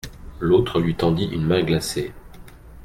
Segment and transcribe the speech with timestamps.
[0.39, 2.11] L'autre lui tendit une main glacée.